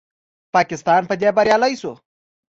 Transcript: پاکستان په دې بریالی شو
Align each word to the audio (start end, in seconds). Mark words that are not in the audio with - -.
پاکستان 0.55 1.01
په 1.09 1.15
دې 1.21 1.29
بریالی 1.37 1.73
شو 1.81 1.93